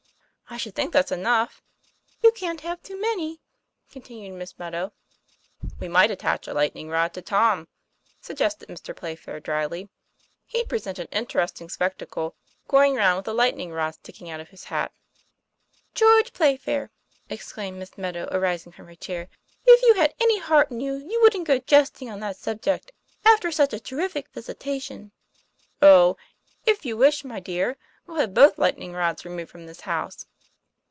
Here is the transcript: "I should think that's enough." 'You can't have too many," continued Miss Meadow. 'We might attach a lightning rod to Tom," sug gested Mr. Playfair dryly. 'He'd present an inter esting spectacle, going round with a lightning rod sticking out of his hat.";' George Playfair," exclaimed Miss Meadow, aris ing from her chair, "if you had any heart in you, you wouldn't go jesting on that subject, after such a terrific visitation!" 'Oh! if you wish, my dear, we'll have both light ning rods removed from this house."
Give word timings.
"I 0.53 0.57
should 0.57 0.75
think 0.75 0.91
that's 0.91 1.13
enough." 1.13 1.63
'You 2.21 2.33
can't 2.33 2.59
have 2.59 2.83
too 2.83 2.99
many," 2.99 3.39
continued 3.89 4.33
Miss 4.33 4.59
Meadow. 4.59 4.91
'We 5.79 5.87
might 5.87 6.11
attach 6.11 6.45
a 6.45 6.53
lightning 6.53 6.89
rod 6.89 7.13
to 7.13 7.21
Tom," 7.21 7.69
sug 8.19 8.35
gested 8.35 8.65
Mr. 8.67 8.93
Playfair 8.93 9.39
dryly. 9.39 9.87
'He'd 10.45 10.67
present 10.67 10.99
an 10.99 11.07
inter 11.13 11.39
esting 11.39 11.71
spectacle, 11.71 12.35
going 12.67 12.95
round 12.95 13.15
with 13.15 13.29
a 13.29 13.33
lightning 13.33 13.71
rod 13.71 13.91
sticking 13.93 14.29
out 14.29 14.41
of 14.41 14.49
his 14.49 14.65
hat.";' 14.65 14.91
George 15.95 16.33
Playfair," 16.33 16.91
exclaimed 17.29 17.79
Miss 17.79 17.97
Meadow, 17.97 18.27
aris 18.29 18.65
ing 18.67 18.73
from 18.73 18.87
her 18.87 18.95
chair, 18.95 19.29
"if 19.65 19.81
you 19.83 19.93
had 19.93 20.13
any 20.19 20.39
heart 20.39 20.69
in 20.69 20.81
you, 20.81 20.95
you 20.97 21.21
wouldn't 21.21 21.47
go 21.47 21.59
jesting 21.59 22.09
on 22.09 22.19
that 22.19 22.35
subject, 22.35 22.91
after 23.23 23.53
such 23.53 23.71
a 23.71 23.79
terrific 23.79 24.27
visitation!" 24.33 25.13
'Oh! 25.81 26.17
if 26.65 26.85
you 26.85 26.97
wish, 26.97 27.23
my 27.23 27.39
dear, 27.39 27.77
we'll 28.05 28.17
have 28.17 28.33
both 28.33 28.57
light 28.59 28.77
ning 28.77 28.91
rods 28.91 29.23
removed 29.23 29.49
from 29.49 29.65
this 29.65 29.79
house." 29.81 30.25